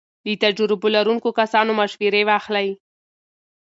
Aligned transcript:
له 0.25 0.33
تجربو 0.43 0.87
لرونکو 0.95 1.29
کسانو 1.39 1.71
مشورې 1.79 2.21
واخلئ. 2.29 2.69